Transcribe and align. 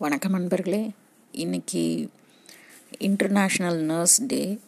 வணக்கம் 0.00 0.32
நண்பர்களே. 0.32 0.90
இன்னைக்கு 1.32 2.10
இன்டர்நேஷ்னல் 2.98 3.78
நர்ஸ் 3.78 4.26
டே 4.26 4.58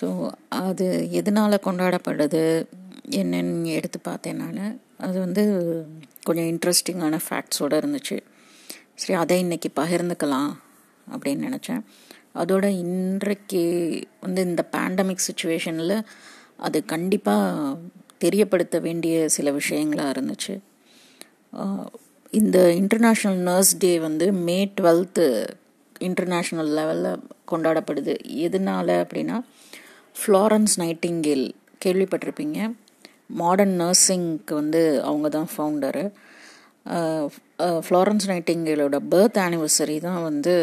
ஸோ 0.00 0.32
அது 0.48 1.10
எதனால் 1.10 1.52
கொண்டாடப்படுது? 1.52 2.66
என்னன்னு 3.10 3.64
எடுத்து 3.64 4.00
பார்த்தேன் 4.00 4.36
நான். 4.36 4.80
அது 4.98 5.18
வந்து 5.18 5.44
கொஞ்சம் 6.22 6.44
இன்ட்ரெஸ்டிங்கான 6.44 7.20
ஃபேக்ட்ஸோடு 7.28 7.78
இருந்துச்சு. 7.80 8.20
சரி 8.94 9.18
அதை 9.18 9.38
இன்னைக்கு 9.38 9.70
பகிர்ந்துக்கலாம் 9.76 10.52
அப்படின்னு 11.10 11.44
நினச்சேன். 11.48 11.82
அதோட 12.34 12.64
இன்றைக்கு 12.64 13.64
வந்து 14.20 14.42
இந்த 14.42 14.68
பேண்டமிக் 14.72 15.26
சுச்சுவேஷனில் 15.28 16.04
அது 16.56 16.84
கண்டிப்பாக 16.84 17.76
தெரியப்படுத்த 18.18 18.78
வேண்டிய 18.78 19.28
சில 19.28 19.50
விஷயங்களாக 19.52 20.14
இருந்துச்சு. 20.16 20.56
இந்த 22.38 22.58
இன்டர்நேஷ்னல் 22.80 23.40
நர்ஸ் 23.48 23.72
டே 23.82 23.90
வந்து 24.06 24.26
மே 24.46 24.58
டுவெல்த்து 24.78 25.26
இன்டர்நேஷ்னல் 26.08 26.70
லெவலில் 26.78 27.20
கொண்டாடப்படுது. 27.50 28.14
எதனால 28.46 28.88
அப்படின்னா 29.04 29.36
ஃப்ளாரன்ஸ் 30.20 30.74
நைட்டிங்கேல் 30.82 31.46
கேள்விப்பட்டிருப்பீங்க. 31.84 32.58
மாடர்ன் 33.40 33.76
நர்சிங்க்கு 33.82 34.54
வந்து 34.60 34.82
அவங்க 35.08 35.28
தான் 35.36 35.50
ஃபவுண்டரு 35.52 36.04
ஃப்ளாரன்ஸ் 37.86 38.26
நைட்டிங்கேலோட 38.30 38.96
பர்த் 39.12 39.38
ஆனிவர்சரி 39.44 39.96
தான் 40.06 40.22
வந்து 40.28 40.54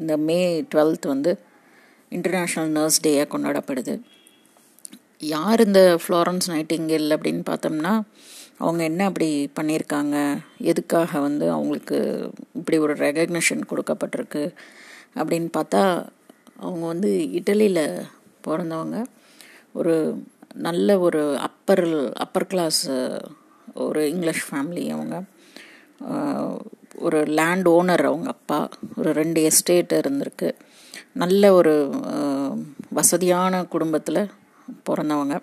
இந்த 0.00 0.14
மே 0.28 0.38
டுவெல்த் 0.72 1.06
வந்து 1.12 1.32
இன்டர்நேஷ்னல் 2.16 2.70
நர்ஸ் 2.78 3.02
டேயாக 3.06 3.28
கொண்டாடப்படுது. 3.32 3.94
யார் 5.34 5.60
இந்த 5.66 5.80
ஃப்ளாரன்ஸ் 6.02 6.48
நைட்டிங்கேல் 6.52 7.08
அப்படின்னு 7.16 7.44
பார்த்தோம்னா 7.50 7.92
அவங்க 8.58 8.82
என்ன 8.82 9.04
அப்படி 9.04 9.50
பண்ணியிருக்காங்க? 9.60 10.38
எதுக்காக 10.58 11.20
வந்து 11.20 11.50
அவங்களுக்கு 11.50 12.30
இப்படி 12.52 12.78
ஒரு 12.78 12.94
ரெகக்னிஷன் 12.94 13.62
கொடுக்கப்பட்டிருக்கு? 13.70 14.54
அப்படின்னு 15.14 15.48
பார்த்தா 15.56 16.06
அவங்க 16.56 16.86
வந்து 16.86 17.28
இட்டலியில் 17.32 18.02
பிறந்தவங்க. 18.46 19.04
ஒரு 19.72 20.22
நல்ல 20.54 20.98
ஒரு 20.98 21.38
அப்பர் 21.38 22.12
அப்பர் 22.12 22.46
கிளாஸ் 22.46 22.90
ஒரு 23.74 24.08
இங்கிலீஷ் 24.08 24.54
ஃபேமிலி 24.54 24.90
அவங்க. 24.90 25.22
ஒரு 26.94 27.22
லேண்ட் 27.22 27.68
ஓனர் 27.68 28.04
அவங்க 28.04 28.28
அப்பா. 28.30 28.68
ஒரு 28.96 29.12
ரெண்டு 29.12 29.42
எஸ்டேட் 29.42 29.92
இருந்திருக்கு. 29.92 30.52
நல்ல 31.12 31.52
ஒரு 31.52 31.74
வசதியான 32.90 33.64
குடும்பத்தில் 33.64 34.30
பிறந்தவங்க. 34.90 35.40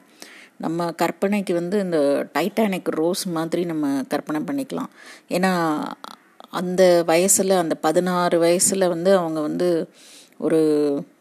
நம்ம 0.63 0.89
கற்பனைக்கு 1.01 1.53
வந்து 1.59 1.77
இந்த 1.85 1.99
டைட்டானிக் 2.35 2.89
ரோஸ் 2.99 3.23
மாதிரி 3.37 3.63
நம்ம 3.71 3.85
கற்பனை 4.13 4.41
பண்ணிக்கலாம். 4.47 4.91
ஏன்னா 5.35 5.51
அந்த 6.59 6.83
வயசில் 7.11 7.61
அந்த 7.63 7.75
பதினாறு 7.85 8.37
வயசில் 8.39 8.91
வந்து 8.93 9.11
அவங்க 9.17 9.39
வந்து 9.47 9.69
ஒரு 10.45 10.59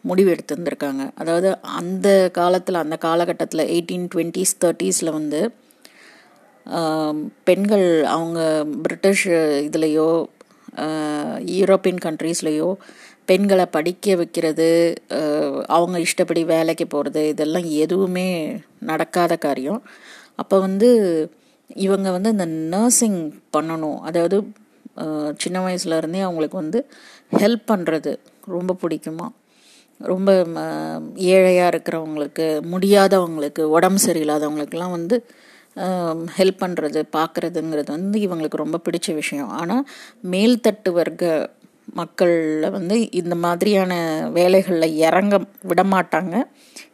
முடிவு 0.09 0.29
எடுத்திருந்திருக்காங்க. 0.35 1.03
அதாவது 1.21 1.49
அந்த 1.79 2.07
காலத்தில் 2.39 2.83
அந்த 2.83 2.95
காலகட்டத்தில் 3.07 3.69
எயிட்டீன் 3.75 4.07
டுவெண்ட்டீஸ் 4.13 4.53
தேர்ட்டீஸில் 4.63 5.15
வந்து 5.19 5.41
பெண்கள் 7.49 7.87
அவங்க 8.15 8.39
பிரிட்டிஷ் 8.83 9.25
இதுலேயோ 9.67 10.09
யூரோப்பியன் 11.57 12.01
கண்ட்ரீஸ்லேயோ 12.07 12.69
பெண்களை 13.29 13.65
படிக்க 13.75 14.15
வைக்கிறது 14.21 14.69
அவங்க 15.75 15.97
இஷ்டப்படி 16.05 16.41
வேலைக்கு 16.53 16.85
போகிறது 16.87 17.21
இதெல்லாம் 17.33 17.67
எதுவுமே 17.83 18.27
நடக்காத 18.89 19.33
காரியம். 19.45 19.81
அப்போ 20.41 20.55
வந்து 20.65 20.89
இவங்க 21.85 22.07
வந்து 22.15 22.29
இந்த 22.35 22.47
நர்சிங் 22.73 23.19
பண்ணணும். 23.55 23.99
அதாவது 24.09 24.37
சின்ன 25.43 25.57
வயசுலேருந்தே 25.65 26.21
அவங்களுக்கு 26.27 26.57
வந்து 26.63 26.79
ஹெல்ப் 27.41 27.69
பண்ணுறது 27.71 28.11
ரொம்ப 28.55 28.75
பிடிக்குமா? 28.81 29.27
ரொம்ப 29.99 30.31
ஏழையாக 31.33 31.71
இருக்கிறவங்களுக்கு 31.73 32.45
முடியாதவங்களுக்கு 32.73 33.63
உடம்பு 33.75 34.01
சரியில்லாதவங்களுக்கெல்லாம் 34.07 34.95
வந்து 34.97 35.17
ஹெல்ப் 36.37 36.61
பண்ணுறது 36.63 37.01
பார்க்குறதுங்கிறது 37.17 37.89
வந்து 37.97 38.17
இவங்களுக்கு 38.27 38.63
ரொம்ப 38.63 38.79
பிடிச்ச 38.85 39.13
விஷயம். 39.19 39.51
ஆனால் 39.59 39.83
மேல்தட்டு 40.33 40.91
வர்க்க 40.99 41.29
மக்களில் 41.87 42.73
வந்து 42.75 42.95
இந்த 43.19 43.35
மாதிரியான 43.45 43.93
வேலைகளில் 44.37 44.97
இறங்க 45.07 45.35
விடமாட்டாங்க. 45.69 46.35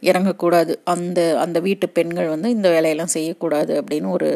இறங்கக்கூடாது. 0.09 0.74
அந்த 0.94 1.20
அந்த 1.44 1.58
வீட்டு 1.68 1.88
பெண்கள் 1.98 2.34
வந்து 2.34 2.50
இந்த 2.58 2.68
வேலையெல்லாம் 2.75 3.16
செய்யக்கூடாது 3.18 3.74
அப்படின்னு 3.81 4.09
ஒரு 4.18 4.30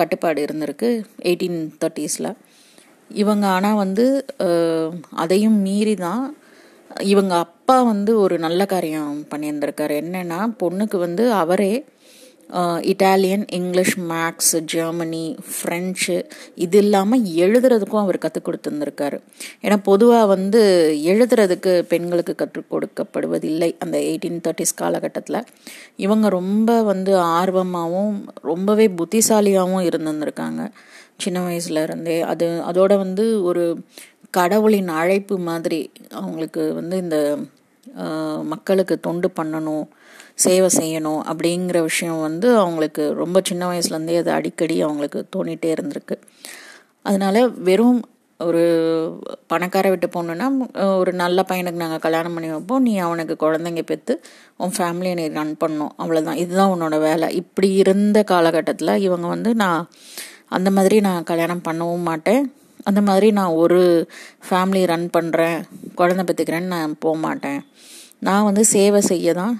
கட்டுப்பாடு 0.00 0.40
இருந்திருக்கு 0.46 0.90
எயிட்டீன் 1.30 1.58
தேர்ட்டிஸில். 1.82 2.30
இவங்க 3.10 3.44
ஆனால் 3.56 3.80
வந்து 3.84 4.04
அதையும் 5.24 5.58
மீறி 5.66 5.94
தான் 6.06 6.24
இவங்க 7.12 7.34
அப்பா 7.46 7.76
வந்து 7.92 8.12
ஒரு 8.24 8.36
நல்ல 8.44 8.60
காரியம் 8.72 9.10
பண்ணியிருந்திருக்காரு. 9.32 9.94
என்னென்னா 10.04 10.38
பொண்ணுக்கு 10.62 10.96
வந்து 11.06 11.24
அவரே 11.42 11.72
Italian 12.58 13.46
English 13.52 13.98
maths 14.00 14.60
Germany 14.60 15.36
French 15.50 16.26
இது 16.54 16.78
இல்லாமல் 16.78 17.22
எழுதுறதுக்கும் 17.22 17.98
அவர் 17.98 18.18
கற்றுக் 18.18 18.48
கொடுத்துருந்துருக்காரு. 18.48 19.20
ஏன்னா 19.62 19.76
பொதுவாக 19.82 20.26
வந்து 20.26 20.62
எழுதுறதுக்கு 21.04 21.82
பெண்களுக்கு 21.82 22.34
கற்றுக் 22.34 22.72
கொடுக்கப்படுவதில்லை 22.72 23.76
அந்த 23.78 23.98
எயிட்டீன் 23.98 24.40
தேர்ட்டிஸ் 24.48 24.74
காலகட்டத்தில். 24.76 25.44
இவங்க 25.96 26.28
ரொம்ப 26.28 26.82
வந்து 26.82 27.16
ஆர்வமாகவும் 27.16 28.28
ரொம்பவே 28.42 28.88
புத்திசாலியாகவும் 28.88 29.86
இருந்திருந்திருக்காங்க. 29.88 30.68
சின்ன 31.16 31.48
வயசுல 31.48 31.82
இருந்தே. 31.82 32.20
அது 32.20 32.62
அதோட 32.70 32.96
வந்து 32.96 33.42
ஒரு 33.42 33.80
கடவுளின் 34.30 34.88
அழைப்பு 34.88 35.38
மாதிரி 35.38 35.90
அவங்களுக்கு 36.10 36.74
வந்து 36.74 36.96
இந்த 36.96 37.38
மக்களுக்கு 38.44 39.00
தொண்டு 39.00 39.30
பண்ணணும் 39.40 39.86
சேவை 40.34 40.68
செய்யணும் 40.76 41.20
அப்படிங்கிற 41.30 41.80
விஷயம் 41.82 42.20
வந்து 42.20 42.56
அவங்களுக்கு 42.56 43.12
ரொம்ப 43.12 43.40
சின்ன 43.44 43.62
வயசுலேருந்தே 43.70 44.16
அது 44.16 44.30
அடிக்கடி 44.30 44.82
அவங்களுக்கு 44.82 45.28
தோணிகிட்டே 45.36 45.70
இருந்திருக்கு. 45.74 46.16
அதனால 47.02 47.48
வெறும் 47.48 48.00
ஒரு 48.38 48.62
பணக்கார 49.46 49.88
விட்டு 49.88 50.06
போகணுன்னா 50.06 50.46
ஒரு 50.98 51.12
நல்ல 51.12 51.44
பையனுக்கு 51.48 51.82
நாங்கள் 51.82 51.98
கல்யாணம் 51.98 52.34
பண்ணி 52.34 52.50
வைப்போம். 52.50 52.82
நீ 52.82 52.98
அவனுக்கு 52.98 53.34
குழந்தைங்க 53.40 53.82
பெற்று 53.82 54.14
உன் 54.56 54.74
ஃபேமிலியை 54.78 55.14
நீ 55.14 55.28
ரன் 55.28 55.56
பண்ணணும். 55.64 55.92
அவ்வளோதான் 55.98 56.34
இதுதான் 56.34 56.72
உன்னோட 56.74 56.98
வேலை. 57.00 57.28
இப்படி 57.34 57.72
இருந்த 57.72 58.22
காலகட்டத்தில் 58.22 58.94
இவங்க 58.96 59.26
வந்து 59.26 59.54
நான் 59.54 59.88
அந்த 60.48 60.70
மாதிரி 60.70 61.00
நான் 61.00 61.22
கல்யாணம் 61.22 61.66
பண்ணவும் 61.68 62.08
மாட்டேன். 62.10 62.52
அந்த 62.88 63.00
மாதிரி 63.08 63.28
நான் 63.38 63.56
ஒரு 63.62 63.80
ஃபேமிலி 64.48 64.82
ரன் 64.92 65.08
பண்ணுறேன் 65.16 65.58
குழந்தை 65.98 66.22
பெற்றுக்கிறேன்னு 66.28 66.74
நான் 66.76 67.00
போக 67.04 67.16
மாட்டேன். 67.26 67.60
நான் 68.28 68.46
வந்து 68.48 68.62
சேவை 68.74 69.00
செய்ய 69.10 69.32
தான் 69.40 69.54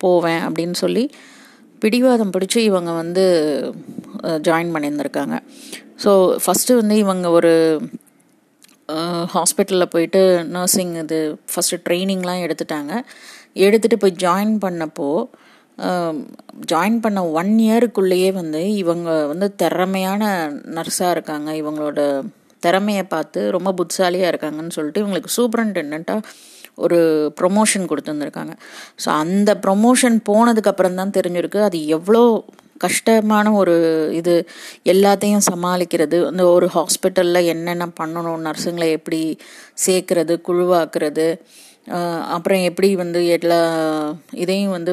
போவேன் 0.00 0.42
அப்படின்னு 0.46 0.76
சொல்லி 0.84 1.04
பிடிவாதம் 1.82 2.32
பிடிச்சி 2.34 2.60
இவங்க 2.70 2.90
வந்து 3.02 3.24
ஜாயின் 4.46 4.72
பண்ணியிருந்திருக்காங்க. 4.74 5.36
ஸோ 6.02 6.10
ஃபஸ்ட்டு 6.44 6.78
வந்து 6.80 6.96
இவங்க 7.04 7.26
ஒரு 7.38 7.52
ஹாஸ்பிட்டலில் 9.34 9.92
போயிட்டு 9.94 10.22
நர்சிங் 10.56 10.94
இது 11.02 11.18
ஃபஸ்ட்டு 11.52 11.82
ட்ரைனிங்லாம் 11.86 12.44
எடுத்துட்டாங்க. 12.46 12.92
எடுத்துகிட்டு 13.66 14.02
போய் 14.02 14.20
ஜாயின் 14.24 14.54
பண்ணப்போ 14.64 15.08
ஜாயின் 16.72 16.98
பண்ண 17.00 17.20
ஒன் 17.40 17.52
இயருக்குள்ளேயே 17.58 18.32
வந்து 18.32 18.62
இவங்க 18.82 19.10
வந்து 19.26 19.46
திறமையான 19.56 20.22
நர்ஸாக 20.76 21.14
இருக்காங்க. 21.16 21.50
இவங்களோட 21.62 22.00
திறமையை 22.62 23.04
பார்த்து 23.04 23.40
ரொம்ப 23.50 23.70
புத்திசாலியாக 23.72 24.32
இருக்காங்கன்னு 24.32 24.76
சொல்லிட்டு 24.78 25.02
இவங்களுக்கு 25.04 25.36
சூப்பரண்டெண்ட்டாக 25.38 26.20
ஒரு 26.84 26.98
ப்ரொமோஷன் 27.40 27.88
கொடுத்துருந்துருக்காங்க. 27.90 28.54
ஸோ 29.02 29.08
அந்த 29.24 29.50
ப்ரொமோஷன் 29.64 30.16
போனதுக்கப்புறம் 30.30 30.98
தான் 31.00 31.16
தெரிஞ்சிருக்கு 31.18 31.60
அது 31.68 31.78
எவ்வளோ 31.86 32.22
கஷ்டமான 32.84 33.52
ஒரு 33.60 33.74
இது. 34.20 34.34
எல்லாத்தையும் 34.92 35.44
சமாளிக்கிறது 35.50 36.18
இந்த 36.30 36.44
ஒரு 36.56 36.66
ஹாஸ்பிட்டலில் 36.76 37.48
என்னென்ன 37.52 37.86
பண்ணணும் 38.00 38.42
நர்ஸுங்களை 38.48 38.88
எப்படி 38.98 39.20
சேர்க்கறது 39.86 40.36
குழுவாக்குறது 40.48 41.28
அப்புறம் 42.28 42.62
எப்படி 42.62 42.96
வந்து 42.96 43.26
எல்லா 43.26 43.60
இதையும் 44.30 44.70
வந்து 44.70 44.92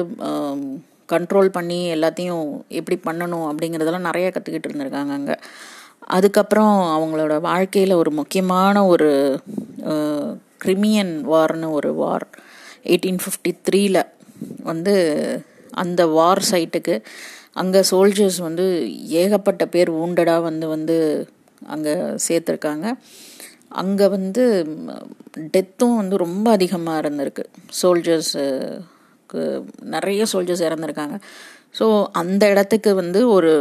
கண்ட்ரோல் 1.08 1.48
பண்ணி 1.48 1.94
எல்லாத்தையும் 1.94 2.62
எப்படி 2.68 3.00
பண்ணணும் 3.04 3.46
அப்படிங்கிறதெல்லாம் 3.50 3.98
நிறைய 3.98 4.32
கற்றுக்கிட்டு 4.34 4.68
இருந்திருக்காங்க 4.68 5.12
அங்கே. 5.12 5.36
அதுக்கப்புறம் 6.06 6.76
அவங்களோட 6.94 7.40
வாழ்க்கையில் 7.40 7.92
ஒரு 7.92 8.10
முக்கியமான 8.10 8.86
ஒரு 8.86 9.40
கிரிமியன் 10.64 11.20
வார்னு 11.20 11.70
ஒரு 11.70 11.94
வார் 11.94 12.26
எயிட்டீன் 12.84 13.18
ஃபிஃப்டி 13.22 13.52
த்ரீல 13.70 13.98
வந்து 14.62 14.94
அந்த 15.70 16.06
வார் 16.06 16.42
சைட்டுக்கு 16.50 17.02
அங்கே 17.52 17.80
சோல்ஜர்ஸ் 17.90 18.40
வந்து 18.40 18.64
ஏகப்பட்ட 19.08 19.66
பேர் 19.66 19.92
ஊண்டடாக 19.92 20.42
வந்து 20.42 20.68
வந்து 20.68 21.28
அங்கே 21.66 21.90
சேர்த்துருக்காங்க. 22.28 22.86
அங்கே 23.80 24.06
வந்து 24.16 24.42
டெத்தும் 25.54 25.98
வந்து 26.00 26.16
ரொம்ப 26.24 26.46
அதிகமாக 26.56 27.00
இருந்திருக்கு. 27.02 27.44
சோல்ஜர்ஸுக்கு 27.80 29.42
நிறைய 29.94 30.22
சோல்ஜர்ஸ் 30.32 30.66
இறந்துருக்காங்க. 30.68 31.16
ஸோ 31.78 31.86
அந்த 32.20 32.42
இடத்துக்கு 32.52 32.90
வந்து 33.02 33.20
ஒரு 33.36 33.52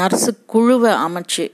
நர்ஸு 0.00 0.30
குழுவை 0.52 0.92
அமைச்சு 1.06 1.46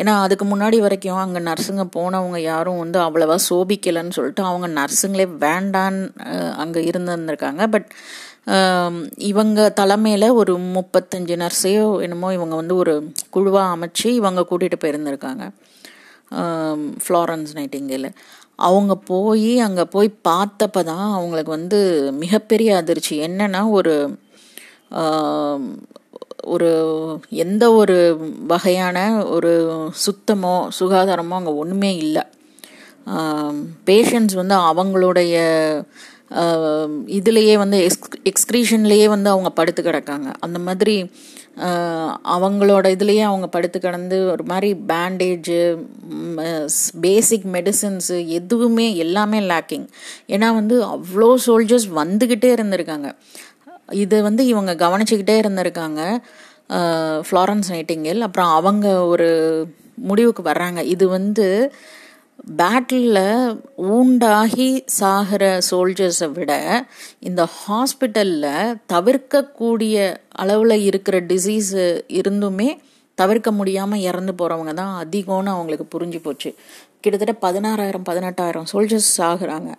ஏன்னா 0.00 0.12
அதுக்கு 0.24 0.44
முன்னாடி 0.50 0.76
வரைக்கும் 0.84 1.22
அங்கே 1.22 1.40
நர்ஸுங்க 1.48 1.84
போனவங்க 1.96 2.38
யாரும் 2.50 2.82
வந்து 2.82 2.98
அவ்வளவா 3.06 3.36
சோபிக்கலைன்னு 3.48 4.16
சொல்லிட்டு 4.16 4.42
அவங்க 4.50 4.66
நர்ஸுங்களே 4.78 5.26
வேண்டான்னு 5.44 6.04
அங்கே 6.62 6.80
இருந்திருந்திருக்காங்க. 6.90 7.62
பட் 7.74 7.88
இவங்க 9.30 9.60
தலைமையில் 9.80 10.36
ஒரு 10.40 10.52
முப்பத்தஞ்சு 10.76 11.34
நர்ஸையோ 11.42 11.86
என்னமோ 12.04 12.28
இவங்க 12.36 12.54
வந்து 12.60 12.76
ஒரு 12.82 12.94
குழுவாக 13.34 13.74
அமைச்சு 13.74 14.06
இவங்க 14.20 14.46
கூட்டிகிட்டு 14.50 14.82
போயிருந்திருக்காங்க. 14.84 15.44
ஃப்ளாரன்ஸ் 17.04 17.52
நைட்டிங்கேல 17.58 18.08
அவங்க 18.68 18.94
போய் 19.10 19.52
அங்கே 19.66 19.84
போய் 19.94 20.08
பார்த்தப்ப 20.28 20.82
தான் 20.90 21.06
அவங்களுக்கு 21.18 21.52
வந்து 21.58 21.78
மிகப்பெரிய 22.22 22.70
அதிர்ச்சி. 22.76 23.14
என்னென்னா 23.28 23.62
ஒரு 23.78 23.94
ஒரு 26.54 26.68
எந்த 27.44 27.64
ஒரு 27.72 27.96
வகையான 28.52 28.98
ஒரு 29.34 29.52
சுத்தமோ 30.04 30.54
சுகாதாரமோ 30.78 31.38
அங்கே 31.38 31.54
ஒன்றுமே 31.62 31.90
இல்லை. 32.04 32.24
பேஷண்ட்ஸ் 33.88 34.38
வந்து 34.40 34.56
அவங்களுடைய 34.70 35.34
இதுலேயே 37.18 37.54
வந்து 37.62 37.78
எக்ஸ் 37.86 38.18
எக்ஸ்க்ரீஷன்லேயே 38.30 39.06
வந்து 39.08 39.28
அவங்க 39.30 39.50
படுத்து 39.50 39.82
கிடக்காங்க. 39.82 40.28
அந்த 40.46 40.58
மாதிரி 40.66 40.94
அவங்களோட 42.34 42.86
இதுலேயே 42.94 43.22
அவங்க 43.22 43.46
படுத்து 43.48 43.78
கிடந்து 43.80 44.16
ஒரு 44.30 44.44
மாதிரி 44.44 44.70
பேண்டேஜு 44.88 45.58
பேசிக் 47.00 47.46
மெடிசன்ஸு 47.52 48.16
எதுவுமே 48.38 48.86
எல்லாமே 48.96 49.40
லேக்கிங் 49.52 49.86
ஏன்னா 50.28 50.48
வந்து 50.60 50.76
அவ்வளோ 50.84 51.30
சோல்ஜர்ஸ் 51.46 51.88
வந்துக்கிட்டே 52.00 52.50
இருந்திருக்காங்க. 52.56 53.10
இதை 54.04 54.20
வந்து 54.28 54.42
இவங்க 54.46 54.74
கவனிச்சுக்கிட்டே 54.84 55.36
இருந்திருக்காங்க. 55.42 56.00
ஃப்ளாரன்ஸ் 57.26 57.70
நைட்டிங்கில் 57.74 58.20
அப்புறம் 58.20 58.50
அவங்க 58.58 58.88
ஒரு 59.12 59.30
முடிவுக்கு 60.10 60.42
வர்றாங்க. 60.42 60.80
இது 60.94 61.08
வந்து 61.08 61.46
பேட்டிலில் 62.44 63.58
ஊண்டாகி 63.78 64.82
சாகிற 64.84 65.60
சோல்ஜர்ஸை 65.70 66.32
விட 66.32 66.52
இந்த 67.20 67.48
ஹாஸ்பிட்டலில் 67.56 68.76
தவிர்க்கக்கூடிய 68.92 69.96
அளவில் 70.30 70.76
இருக்கிற 70.80 71.20
டிசீஸ் 71.20 71.72
இருந்துமே 72.08 72.80
தவிர்க்க 73.14 73.50
முடியாமல் 73.50 74.00
இறந்து 74.00 74.32
போகிறவங்க 74.32 74.74
தான் 74.74 75.04
அதிகம்னு 75.04 75.50
அவங்களுக்கு 75.50 75.86
புரிஞ்சு 75.94 76.20
போச்சு. 76.20 76.54
கிட்டத்தட்ட 77.00 77.34
பதினாறாயிரம் 77.46 78.06
பதினெட்டாயிரம் 78.08 78.68
சோல்ஜர்ஸ் 78.72 79.20
ஆகுறாங்க 79.22 79.70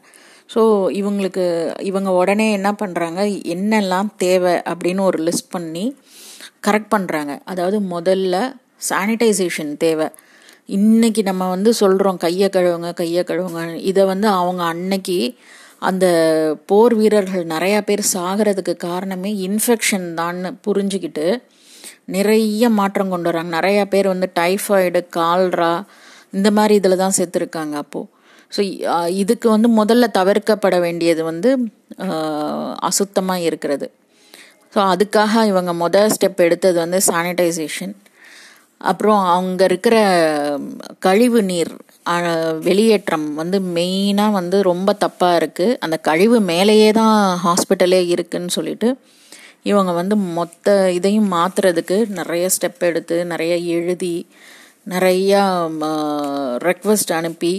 ஸோ 0.55 0.91
இவங்களுக்கு 0.91 1.75
இவங்க 1.81 2.11
உடனே 2.11 2.51
என்ன 2.51 2.71
பண்ணுறாங்க 2.71 3.43
என்னெல்லாம் 3.43 4.09
தேவை 4.17 4.53
அப்படின்னு 4.53 4.99
ஒரு 4.99 5.23
லிஸ்ட் 5.23 5.51
பண்ணி 5.51 5.97
கரெக்ட் 6.67 6.93
பண்ணுறாங்க 6.95 7.39
அதாவது 7.45 7.79
முதல்ல 7.79 8.53
சானிடைசேஷன் 8.89 9.77
தேவை. 9.77 10.07
இன்னைக்கு 10.75 11.21
நம்ம 11.27 11.43
வந்து 11.53 11.71
சொல்கிறோம் 11.79 12.19
கையை 12.23 12.47
கழுவுங்க 12.55 12.89
கையை 12.99 13.21
கழுவுங்க. 13.29 13.61
இதை 13.89 14.03
வந்து 14.11 14.27
அவங்க 14.41 14.61
அன்னைக்கு 14.73 15.17
அந்த 15.89 16.05
போர் 16.69 16.93
வீரர்கள் 16.99 17.43
நிறையா 17.53 17.79
பேர் 17.87 18.03
சாகிறதுக்கு 18.13 18.73
காரணமே 18.85 19.31
இன்ஃபெக்ஷன் 19.47 20.07
தான் 20.19 20.39
புரிஞ்சுக்கிட்டு 20.65 21.25
நிறைய 22.15 22.69
மாற்றம் 22.79 23.11
கொண்டு 23.13 23.29
வராங்க. 23.29 23.51
நிறையா 23.57 23.83
பேர் 23.93 24.07
வந்து 24.13 24.27
டைஃபாய்டு 24.39 25.01
கால்ரா 25.17 25.73
இந்த 26.37 26.51
மாதிரி 26.57 26.75
இதில் 26.81 27.01
தான் 27.03 27.17
செத்துருக்காங்க 27.19 27.75
அப்போது 27.83 28.09
ஸோ 28.55 28.61
இதுக்கு 29.21 29.47
வந்து 29.55 29.71
முதல்ல 29.79 30.07
தவிர்க்கப்பட 30.19 30.77
வேண்டியது 30.85 31.21
வந்து 31.31 31.49
அசுத்தமாக 32.89 33.47
இருக்கிறது. 33.49 33.87
ஸோ 34.73 34.79
அதுக்காக 34.93 35.43
இவங்க 35.51 35.71
மொதல் 35.83 36.13
ஸ்டெப் 36.15 36.45
எடுத்தது 36.47 36.77
வந்து 36.85 37.01
சானிடைசேஷன் 37.09 37.93
அப்புறம் 38.89 39.23
அங்கே 39.23 39.63
இருக்கிற 39.63 39.95
கழிவு 40.99 41.43
நீர் 41.43 41.71
வெளியேற்றம் 42.59 43.27
வந்து 43.33 43.59
மெயினாக 43.59 44.31
வந்து 44.31 44.61
ரொம்ப 44.61 44.95
தப்பாக 45.05 45.39
இருக்குது 45.41 45.77
அந்த 45.79 45.97
கழிவு 45.97 46.39
மேலேயே 46.39 46.91
தான் 46.91 47.39
ஹாஸ்பிட்டலே 47.45 48.07
இருக்குன்னு 48.07 48.49
சொல்லிட்டு 48.49 48.89
இவங்க 49.63 49.91
வந்து 49.91 50.15
மொத்த 50.15 50.91
இதையும் 50.91 51.31
மாற்றுறதுக்கு 51.31 51.97
நிறைய 52.09 52.45
ஸ்டெப் 52.55 52.79
எடுத்து 52.79 53.25
நிறைய 53.25 53.55
எழுதி 53.55 54.15
நிறையா 54.89 55.41
ரெக்வஸ்ட் 56.69 57.13
அனுப்பி 57.13 57.53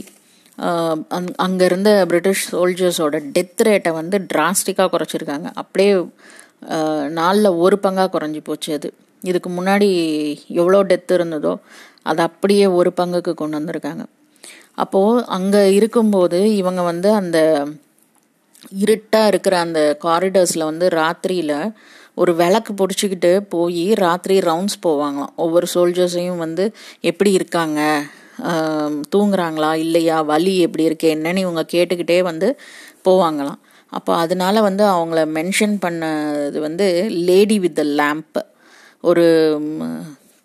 அங் 1.16 1.28
அங்கே 1.36 1.64
இருந்த 1.64 1.90
பிரிட்டிஷ் 2.08 2.42
சோல்ஜர்ஸோட 2.54 3.16
டெத் 3.36 3.62
ரேட்டை 3.68 3.92
வந்து 3.92 4.16
டிராஸ்டிக்காக 4.32 4.88
குறைச்சிருக்காங்க. 4.94 5.48
அப்படியே 5.54 5.92
நாளில் 7.18 7.58
ஒரு 7.64 7.78
பங்காக 7.82 8.10
குறைஞ்சி 8.16 8.40
போச்சு 8.44 8.70
அது. 8.72 8.90
இதுக்கு 9.22 9.50
முன்னாடி 9.50 9.88
எவ்வளோ 10.60 10.82
டெத் 10.82 11.14
இருந்ததோ 11.19 11.52
அது 12.02 12.20
அப்படியே 12.22 12.66
ஒரு 12.78 12.92
பங்குக்கு 13.00 13.32
கொண்டு 13.34 13.58
வந்திருக்காங்க. 13.58 14.04
அப்போது 14.74 15.24
அங்கே 15.26 15.62
இருக்கும்போது 15.74 16.38
இவங்க 16.56 16.82
வந்து 16.82 17.08
அந்த 17.12 17.38
இருட்டாக 18.82 19.26
இருக்கிற 19.26 19.54
அந்த 19.58 19.80
காரிடர்ஸில் 20.04 20.69
வந்து 20.70 20.86
ராத்திரியில் 20.88 21.56
ஒரு 22.14 22.32
விளக்கு 22.34 22.72
பிடிச்சிக்கிட்டு 22.72 23.30
போய் 23.48 23.84
ராத்திரி 23.94 24.38
ரவுண்ட்ஸ் 24.38 24.82
போவாங்களாம். 24.86 25.34
ஒவ்வொரு 25.36 25.66
சோல்ஜர்ஸையும் 25.75 26.42
வந்து 26.44 26.64
எப்படி 27.10 27.30
இருக்காங்க? 27.32 27.80
தூங்குறாங்களா? 29.14 29.70
இல்லையா? 29.75 30.16
வலி 30.20 30.54
எப்படி 30.58 30.84
இருக்கு? 30.84 31.08
என்னன்னு 31.14 31.36
இவங்க 31.36 31.64
கேட்டுக்கிட்டே 31.72 32.18
வந்து 32.22 32.48
போவாங்களாம். 33.08 33.60
அப்போ 33.92 34.12
அதனால 34.14 34.60
வந்து 34.60 34.84
அவங்கள 34.84 35.20
மென்ஷன் 35.38 35.76
பண்ணது 35.84 36.58
வந்து 36.58 36.86
லேடி 37.28 37.58
வித் 37.58 37.75
த 37.75 37.84
லேம்ப் 38.00 38.38
ஒரு 39.02 39.25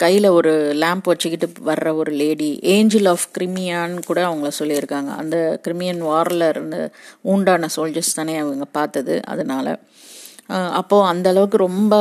கையில் 0.03 0.27
ஒரு 0.37 0.51
லேம்ப் 0.81 1.07
வச்சுக்கிட்டு 1.09 1.47
வர்ற 1.69 1.87
ஒரு 2.01 2.11
லேடி 2.21 2.49
ஏஞ்சல் 2.73 3.09
ஆஃப் 3.11 3.25
கிரிமியான்னு 3.37 4.01
கூட 4.09 4.19
அவங்கள 4.29 4.49
சொல்லியிருக்காங்க. 4.59 5.11
அந்த 5.21 5.37
கிரிமியன் 5.65 6.01
வாரில் 6.09 6.45
இருந்த 6.53 6.77
ஊண்டான 7.31 7.69
சோல்ஜர்ஸ் 7.75 8.17
தானே 8.19 8.35
அவங்க 8.43 8.65
பார்த்தது 8.77 9.15
அதனால். 9.33 9.71
அப்போது 10.79 11.07
அந்த 11.11 11.27
அளவுக்கு 11.33 11.57
ரொம்ப 11.67 11.93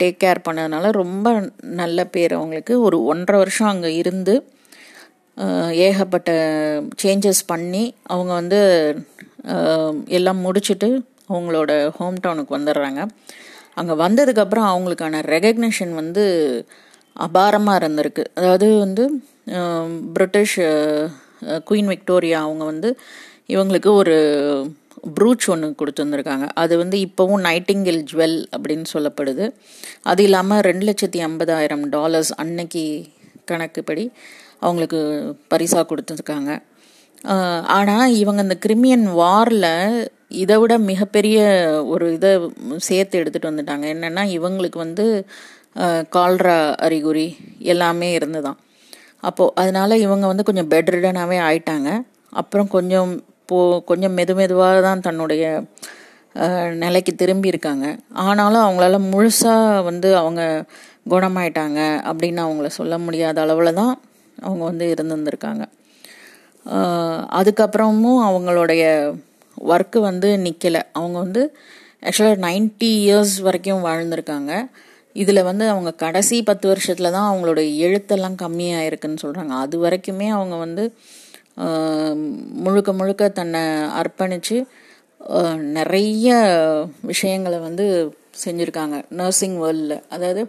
டேக் 0.00 0.20
கேர் 0.24 0.44
பண்ணதுனால 0.46 0.90
ரொம்ப 1.02 1.28
நல்ல 1.80 2.06
பேர் 2.14 2.34
அவங்களுக்கு. 2.38 2.76
ஒரு 2.86 2.98
ஒன்றரை 3.12 3.40
வருஷம் 3.42 3.72
அங்கே 3.72 3.90
இருந்து 4.02 4.34
ஏகப்பட்ட 5.86 6.30
சேஞ்சஸ் 7.02 7.42
பண்ணி 7.52 7.84
அவங்க 8.12 8.32
வந்து 8.40 8.60
எல்லாம் 10.18 10.40
முடிச்சுட்டு 10.46 10.88
அவங்களோட 11.32 11.72
ஹோம் 11.98 12.22
டவுனுக்கு 12.24 12.56
வந்துடுறாங்க. 12.58 13.02
அங்கே 13.80 13.94
வந்ததுக்கப்புறம் 14.04 14.68
அவங்களுக்கான 14.72 15.20
ரெகக்னிஷன் 15.34 15.92
வந்து 16.00 16.24
அபாரமாக 17.26 17.80
இருந்திருக்கு. 17.80 18.24
அதாவது 18.38 18.66
வந்து 18.84 19.04
பிரிட்டிஷ் 20.16 20.56
குயின் 21.68 21.90
விக்டோரியா 21.92 22.38
அவங்க 22.46 22.64
வந்து 22.72 22.90
இவங்களுக்கு 23.54 23.90
ஒரு 24.02 24.16
ப்ரூச் 25.16 25.46
ஒன்று 25.52 25.68
கொடுத்துருந்துருக்காங்க. 25.80 26.46
அது 26.62 26.74
வந்து 26.82 26.96
இப்போவும் 27.06 27.42
நைட்டிங்கில் 27.48 28.00
ஜுவல் 28.10 28.36
அப்படின்னு 28.56 28.86
சொல்லப்படுது. 28.92 29.46
அது 30.10 30.22
இல்லாமல் 30.26 30.62
ரெண்டு 30.68 30.84
லட்சத்தி 30.88 31.20
ஐம்பதாயிரம் 31.28 31.84
டாலர்ஸ் 31.96 32.32
அன்னைக்கு 32.42 32.84
கணக்குப்படி 33.50 34.04
அவங்களுக்கு 34.64 35.00
பரிசாக 35.52 35.84
கொடுத்துருக்காங்க. 35.90 36.52
ஆனால் 37.76 38.14
இவங்க 38.22 38.40
இந்த 38.46 38.56
கிரிமியன் 38.64 39.06
வாரில் 39.20 39.70
இதை 40.42 40.56
விட 40.60 40.74
மிகப்பெரிய 40.90 41.38
ஒரு 41.92 42.06
இதை 42.16 42.30
சேர்த்து 42.88 43.20
எடுத்துகிட்டு 43.20 43.50
வந்துட்டாங்க. 43.50 43.84
என்னென்னா 43.94 44.22
இவங்களுக்கு 44.36 44.78
வந்து 44.84 45.04
கால்ரா 46.16 46.56
அறிகுறி 46.86 47.26
எல்லாமே 47.72 48.08
இருந்துதான். 48.18 48.58
அப்போது 49.28 49.54
அதனால் 49.62 50.02
இவங்க 50.04 50.24
வந்து 50.30 50.46
கொஞ்சம் 50.48 50.70
பெட் 50.72 50.90
ரிடனாகவே 50.94 51.38
ஆயிட்டாங்க. 51.48 51.90
அப்புறம் 52.40 52.68
கொஞ்சம் 52.76 53.12
போ 53.50 53.58
கொஞ்சம் 53.90 54.14
மெது 54.18 54.34
மெதுவாக 54.38 54.76
தான் 54.86 55.04
தன்னுடைய 55.06 55.44
நிலைக்கு 56.82 57.12
திரும்பி 57.14 57.52
இருக்காங்க. 57.52 57.86
ஆனாலும் 58.24 58.64
அவங்களால 58.64 58.98
முழுசாக 59.12 59.82
வந்து 59.88 60.08
அவங்க 60.20 60.42
குணமாயிட்டாங்க 61.12 61.80
அப்படின்னு 62.08 62.40
அவங்கள 62.46 62.68
சொல்ல 62.78 62.94
முடியாத 63.06 63.38
அளவில் 63.44 63.78
தான் 63.80 63.94
அவங்க 64.38 64.62
வந்து 64.70 64.86
இருந்திருந்திருக்காங்க. 64.94 65.64
அதுக்கப்புறமும் 67.38 68.20
அவங்களுடைய 68.28 68.84
ஒர்க்கு 69.72 69.98
வந்து 70.08 70.28
நிற்கலை 70.38 70.82
அவங்க 70.98 71.16
வந்து 71.18 71.42
ஆக்சுவலாக 72.08 72.38
நைன்டி 72.46 72.90
இயர்ஸ் 73.04 73.36
வரைக்கும் 73.46 73.84
வாழ்ந்திருக்காங்க. 73.84 74.52
இதில் 75.16 75.46
வந்து 75.48 75.64
அவங்க 75.72 75.90
கடைசி 76.02 76.36
பத்து 76.42 76.66
வருஷத்தில் 76.68 77.14
தான் 77.16 77.28
அவங்களோட 77.30 77.60
எழுத்தெல்லாம் 77.84 78.40
கம்மியாக 78.42 78.88
இருக்குன்னு 78.88 79.22
சொல்கிறாங்க 79.24 79.52
அது 79.64 79.76
வரைக்குமே 79.84 80.28
அவங்க 80.28 80.56
வந்து 80.56 80.84
முழுக்க 82.64 82.92
முழுக்க 82.92 83.28
தன்னை 83.38 83.62
அர்ப்பணித்து 84.00 84.56
நிறைய 85.76 86.28
விஷயங்களை 87.10 87.58
வந்து 87.58 87.84
செஞ்சுருக்காங்க. 88.44 88.96
நர்சிங் 89.20 89.56
வேர்ல்டில் 89.62 90.02
அதாவது 90.08 90.42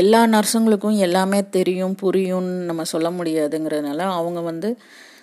எல்லா 0.00 0.20
நர்ஸுங்களுக்கும் 0.26 0.96
எல்லாமே 1.06 1.40
தெரியும் 1.56 1.96
புரியும்னு 2.02 2.54
நம்ம 2.70 2.82
சொல்ல 2.92 3.08
முடியாதுங்கிறதுனால 3.18 4.00
அவங்க 4.18 4.40
வந்து 4.50 4.70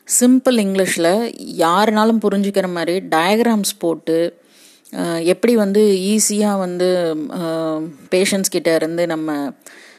சிம்பிள் 0.08 0.58
இங்கிலீஷில் 0.64 1.14
யாருனாலும் 1.58 2.22
புரிஞ்சுக்கிற 2.26 2.68
மாதிரி 2.72 2.96
டயக்ராம்ஸ் 3.08 3.74
போட்டு 3.78 4.18
எப்படி 5.24 5.56
வந்து 5.56 5.82
ஈஸியாக 6.14 6.60
வந்து 6.60 6.88
பேஷண்ட்ஸ் 8.10 8.54
கிட்ட 8.56 8.76
இருந்து 8.76 9.04
நம்ம 9.08 9.54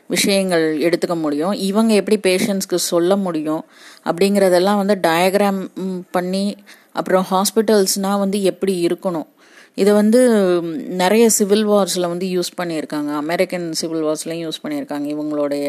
விஷயங்கள் 0.06 0.66
எடுத்துக்க 0.78 1.14
முடியும் 1.20 1.52
இவங்க 1.68 1.92
எப்படி 1.94 2.18
பேஷண்ட்ஸ்க்கு 2.28 2.78
சொல்ல 2.92 3.16
முடியும் 3.16 3.64
அப்படிங்கிறதெல்லாம் 4.04 4.80
வந்து 4.82 4.96
டயக்ராம் 5.02 5.60
பண்ணி 6.10 6.56
அப்புறம் 6.92 7.26
ஹாஸ்பிட்டல்ஸ்னால் 7.30 8.22
வந்து 8.24 8.42
எப்படி 8.42 8.74
இருக்கணும். 8.86 9.26
இதை 9.74 9.92
வந்து 9.92 10.20
நிறைய 11.02 11.24
சிவில் 11.30 11.66
வார்ஸில் 11.68 12.10
வந்து 12.12 12.26
யூஸ் 12.26 12.52
பண்ணியிருக்காங்க. 12.60 13.10
அமெரிக்கன் 13.24 13.66
சிவில் 13.72 14.04
வார்ஸ்லையும் 14.04 14.44
யூஸ் 14.46 14.62
பண்ணியிருக்காங்க 14.62 15.06
இவங்களுடைய 15.14 15.66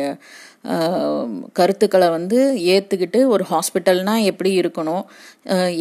கருத்துக்களை 1.58 2.08
வந்து 2.16 2.38
ஏற்றுக்கிட்டு 2.74 3.20
ஒரு 3.34 3.44
ஹாஸ்பிட்டல்னால் 3.52 4.26
எப்படி 4.32 4.52
இருக்கணும்? 4.62 5.04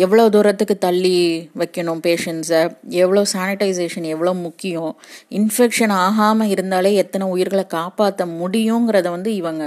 எவ்வளோ 0.05 0.25
தூரத்துக்கு 0.35 0.75
தள்ளி 0.85 1.15
வைக்கணும் 1.61 2.03
பேஷண்ட்ஸை 2.07 2.61
எவ்வளோ 3.03 3.23
சானிடைசேஷன் 3.33 4.07
எவ்வளோ 4.15 4.33
முக்கியம்? 4.47 4.93
இன்ஃபெக்ஷன் 5.39 5.95
ஆகாமல் 6.05 6.53
இருந்தாலே 6.55 6.93
எத்தனை 7.03 7.27
உயிர்களை 7.35 7.65
காப்பாற்ற 7.77 8.27
முடியுங்கிறத 8.41 9.11
வந்து 9.17 9.33
இவங்க 9.41 9.65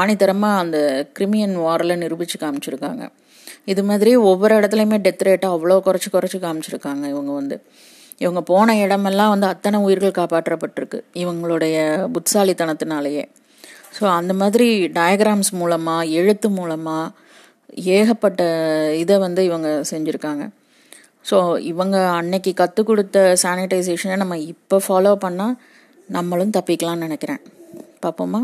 ஆணித்தரமாக 0.00 0.62
அந்த 0.64 0.78
கிரிமியன் 1.18 1.56
வாரில் 1.64 2.00
நிரூபித்து 2.04 2.38
காமிச்சிருக்காங்க. 2.44 3.04
இது 3.72 3.82
மாதிரி 3.90 4.10
ஒவ்வொரு 4.30 4.54
இடத்துலையுமே 4.58 4.98
டெத் 5.06 5.26
ரேட்டை 5.28 5.48
அவ்வளோ 5.56 5.78
குறைச்சி 5.86 6.10
குறைச்சி 6.14 6.38
காமிச்சிருக்காங்க 6.46 7.04
இவங்க 7.14 7.32
வந்து. 7.40 7.58
இவங்க 8.24 8.40
போன 8.50 8.76
இடமெல்லாம் 8.82 9.32
வந்து 9.32 9.46
அத்தனை 9.52 9.78
உயிர்கள் 9.86 10.18
காப்பாற்றப்பட்டிருக்கு 10.18 10.98
இவங்களுடைய 11.22 11.76
புட்சாலித்தனத்தினாலேயே 12.14 13.24
ஸோ 13.96 14.04
அந்த 14.18 14.32
மாதிரி 14.34 14.68
டயக்ராம்ஸ் 14.98 15.50
மூலமாக 15.60 16.10
எழுத்து 16.20 16.48
மூலமாக 16.50 17.12
ஏகப்பட்ட 17.96 18.42
இதை 19.02 19.18
வந்து 19.18 19.44
இவங்க 19.44 19.68
செஞ்சுருக்காங்க. 19.90 20.44
ஸோ 21.30 21.36
இவங்க 21.70 21.96
அன்னைக்கு 22.18 22.54
கற்றுக் 22.54 22.86
கொடுத்த 22.86 23.36
சானிடைசேஷனை 23.42 24.16
நம்ம 24.16 24.38
இப்போ 24.52 24.76
ஃபாலோ 24.86 25.12
பண்ணால் 25.24 25.56
நம்மளும் 26.16 26.54
தப்பிக்கலாம்னு 26.56 27.06
நினைக்கிறேன். 27.06 27.42
பார்ப்போமா? 28.02 28.40